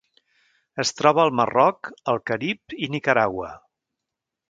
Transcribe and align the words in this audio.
Es 0.83 0.91
troba 1.01 1.21
al 1.25 1.35
Marroc, 1.41 1.91
el 2.15 2.25
Carib 2.31 2.79
i 2.87 2.91
Nicaragua. 2.97 3.55